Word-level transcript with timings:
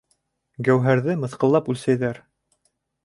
Гәүһәрҙе 0.69 1.17
мыҫҡаллап 1.25 1.69
үлсәйҙәр. 1.75 2.21